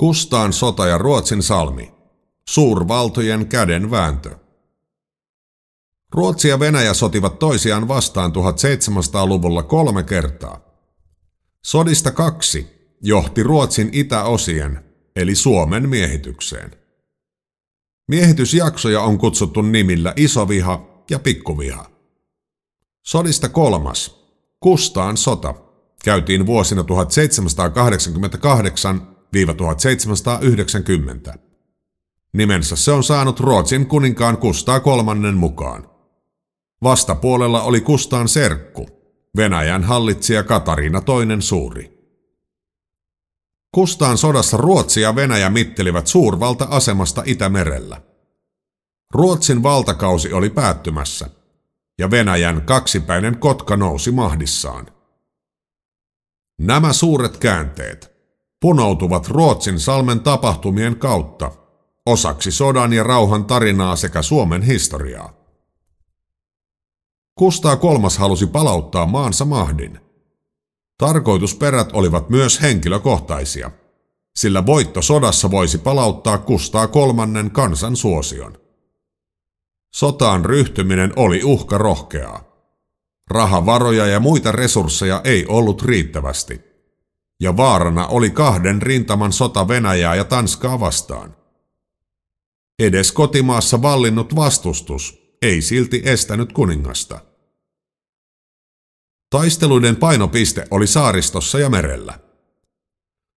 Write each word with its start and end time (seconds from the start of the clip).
Kustaan 0.00 0.52
sota 0.52 0.86
ja 0.86 0.98
Ruotsin 0.98 1.42
salmi. 1.42 1.94
Suurvaltojen 2.48 3.48
käden 3.48 3.90
vääntö. 3.90 4.36
Ruotsi 6.14 6.48
ja 6.48 6.60
Venäjä 6.60 6.94
sotivat 6.94 7.38
toisiaan 7.38 7.88
vastaan 7.88 8.32
1700-luvulla 8.32 9.62
kolme 9.62 10.02
kertaa. 10.02 10.60
Sodista 11.64 12.10
kaksi 12.10 12.66
johti 13.02 13.42
Ruotsin 13.42 13.88
itäosien, 13.92 14.84
eli 15.16 15.34
Suomen 15.34 15.88
miehitykseen. 15.88 16.70
Miehitysjaksoja 18.08 19.00
on 19.00 19.18
kutsuttu 19.18 19.62
nimillä 19.62 20.12
Isoviha 20.16 21.04
ja 21.10 21.18
Pikkuviha. 21.18 21.90
Sodista 23.02 23.48
kolmas, 23.48 24.26
Kustaan 24.60 25.16
sota, 25.16 25.54
käytiin 26.04 26.46
vuosina 26.46 26.84
1788-1790. 29.36 31.38
Nimensä 32.32 32.76
se 32.76 32.92
on 32.92 33.04
saanut 33.04 33.40
Ruotsin 33.40 33.86
kuninkaan 33.86 34.38
Kustaa 34.38 34.80
kolmannen 34.80 35.34
mukaan. 35.34 35.90
Vastapuolella 36.82 37.62
oli 37.62 37.80
Kustaan 37.80 38.28
serkku, 38.28 38.88
Venäjän 39.36 39.84
hallitsija 39.84 40.42
Katariina 40.42 41.00
toinen 41.00 41.42
suuri. 41.42 42.00
Kustaan 43.74 44.18
sodassa 44.18 44.56
Ruotsi 44.56 45.00
ja 45.00 45.14
Venäjä 45.14 45.50
mittelivät 45.50 46.06
suurvalta-asemasta 46.06 47.22
Itämerellä. 47.26 48.02
Ruotsin 49.14 49.62
valtakausi 49.62 50.32
oli 50.32 50.50
päättymässä, 50.50 51.30
ja 51.98 52.10
Venäjän 52.10 52.62
kaksipäinen 52.62 53.38
kotka 53.38 53.76
nousi 53.76 54.10
mahdissaan. 54.10 54.86
Nämä 56.58 56.92
suuret 56.92 57.36
käänteet 57.36 58.09
punoutuvat 58.60 59.28
Ruotsin 59.28 59.80
salmen 59.80 60.20
tapahtumien 60.20 60.96
kautta 60.96 61.52
osaksi 62.06 62.50
sodan 62.50 62.92
ja 62.92 63.02
rauhan 63.02 63.44
tarinaa 63.44 63.96
sekä 63.96 64.22
Suomen 64.22 64.62
historiaa. 64.62 65.32
Kustaa 67.34 67.76
kolmas 67.76 68.18
halusi 68.18 68.46
palauttaa 68.46 69.06
maansa 69.06 69.44
mahdin. 69.44 70.00
Tarkoitusperät 70.98 71.88
olivat 71.92 72.30
myös 72.30 72.62
henkilökohtaisia, 72.62 73.70
sillä 74.36 74.66
voitto 74.66 75.02
sodassa 75.02 75.50
voisi 75.50 75.78
palauttaa 75.78 76.38
Kustaa 76.38 76.86
kolmannen 76.86 77.50
kansan 77.50 77.96
suosion. 77.96 78.58
Sotaan 79.94 80.44
ryhtyminen 80.44 81.12
oli 81.16 81.44
uhka 81.44 81.78
rohkeaa. 81.78 82.44
Rahavaroja 83.30 84.06
ja 84.06 84.20
muita 84.20 84.52
resursseja 84.52 85.20
ei 85.24 85.46
ollut 85.46 85.82
riittävästi. 85.82 86.69
Ja 87.40 87.56
vaarana 87.56 88.06
oli 88.06 88.30
kahden 88.30 88.82
rintaman 88.82 89.32
sota 89.32 89.68
Venäjää 89.68 90.14
ja 90.14 90.24
Tanskaa 90.24 90.80
vastaan. 90.80 91.36
Edes 92.78 93.12
kotimaassa 93.12 93.82
vallinnut 93.82 94.36
vastustus 94.36 95.20
ei 95.42 95.62
silti 95.62 96.02
estänyt 96.04 96.52
kuningasta. 96.52 97.20
Taisteluiden 99.30 99.96
painopiste 99.96 100.66
oli 100.70 100.86
saaristossa 100.86 101.58
ja 101.58 101.70
merellä. 101.70 102.18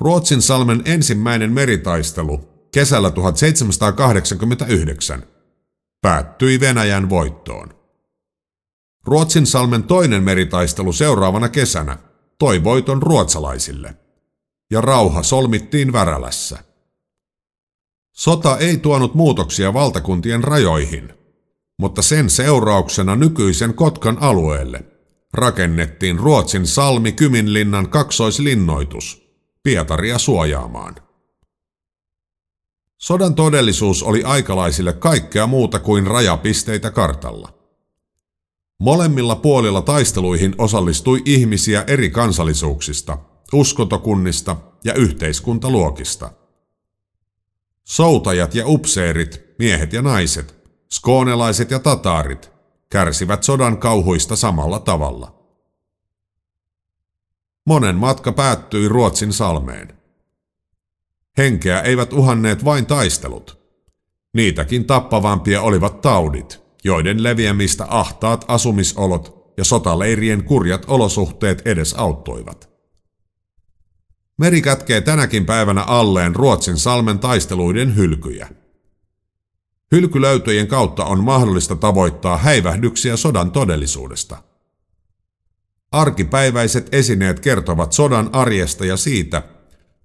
Ruotsin 0.00 0.42
salmen 0.42 0.82
ensimmäinen 0.84 1.52
meritaistelu 1.52 2.68
kesällä 2.72 3.10
1789 3.10 5.22
päättyi 6.02 6.60
Venäjän 6.60 7.10
voittoon. 7.10 7.68
Ruotsin 9.04 9.46
salmen 9.46 9.82
toinen 9.82 10.22
meritaistelu 10.22 10.92
seuraavana 10.92 11.48
kesänä 11.48 11.98
toi 12.38 12.64
voiton 12.64 13.02
ruotsalaisille, 13.02 13.94
ja 14.70 14.80
rauha 14.80 15.22
solmittiin 15.22 15.92
Värälässä. 15.92 16.64
Sota 18.12 18.58
ei 18.58 18.76
tuonut 18.76 19.14
muutoksia 19.14 19.74
valtakuntien 19.74 20.44
rajoihin, 20.44 21.12
mutta 21.78 22.02
sen 22.02 22.30
seurauksena 22.30 23.16
nykyisen 23.16 23.74
Kotkan 23.74 24.18
alueelle 24.20 24.84
rakennettiin 25.34 26.18
Ruotsin 26.18 26.66
salmi 26.66 27.12
Kyminlinnan 27.12 27.88
kaksoislinnoitus 27.90 29.24
Pietaria 29.62 30.18
suojaamaan. 30.18 30.94
Sodan 32.98 33.34
todellisuus 33.34 34.02
oli 34.02 34.24
aikalaisille 34.24 34.92
kaikkea 34.92 35.46
muuta 35.46 35.78
kuin 35.78 36.06
rajapisteitä 36.06 36.90
kartalla. 36.90 37.63
Molemmilla 38.78 39.36
puolilla 39.36 39.82
taisteluihin 39.82 40.54
osallistui 40.58 41.22
ihmisiä 41.24 41.84
eri 41.86 42.10
kansallisuuksista, 42.10 43.18
uskontokunnista 43.52 44.56
ja 44.84 44.94
yhteiskuntaluokista. 44.94 46.30
Soutajat 47.84 48.54
ja 48.54 48.64
upseerit, 48.66 49.44
miehet 49.58 49.92
ja 49.92 50.02
naiset, 50.02 50.54
skoonelaiset 50.90 51.70
ja 51.70 51.78
tataarit 51.78 52.54
kärsivät 52.90 53.42
sodan 53.42 53.78
kauhuista 53.78 54.36
samalla 54.36 54.78
tavalla. 54.78 55.34
Monen 57.66 57.96
matka 57.96 58.32
päättyi 58.32 58.88
Ruotsin 58.88 59.32
salmeen. 59.32 59.98
Henkeä 61.38 61.80
eivät 61.80 62.12
uhanneet 62.12 62.64
vain 62.64 62.86
taistelut. 62.86 63.64
Niitäkin 64.34 64.84
tappavampia 64.84 65.62
olivat 65.62 66.00
taudit, 66.00 66.63
joiden 66.84 67.22
leviämistä 67.22 67.86
ahtaat 67.88 68.44
asumisolot 68.48 69.52
ja 69.56 69.64
sotaleirien 69.64 70.44
kurjat 70.44 70.84
olosuhteet 70.86 71.62
edes 71.64 71.94
auttoivat. 71.94 72.74
Meri 74.38 74.62
kätkee 74.62 75.00
tänäkin 75.00 75.46
päivänä 75.46 75.82
alleen 75.82 76.36
Ruotsin 76.36 76.76
salmen 76.76 77.18
taisteluiden 77.18 77.96
hylkyjä. 77.96 78.48
Hylkylöytöjen 79.92 80.66
kautta 80.66 81.04
on 81.04 81.24
mahdollista 81.24 81.76
tavoittaa 81.76 82.36
häivähdyksiä 82.36 83.16
sodan 83.16 83.50
todellisuudesta. 83.50 84.42
Arkipäiväiset 85.92 86.88
esineet 86.92 87.40
kertovat 87.40 87.92
sodan 87.92 88.30
arjesta 88.32 88.84
ja 88.84 88.96
siitä, 88.96 89.42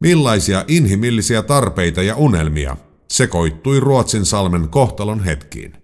millaisia 0.00 0.64
inhimillisiä 0.68 1.42
tarpeita 1.42 2.02
ja 2.02 2.16
unelmia 2.16 2.76
sekoittui 3.08 3.80
Ruotsin 3.80 4.26
salmen 4.26 4.68
kohtalon 4.68 5.24
hetkiin. 5.24 5.81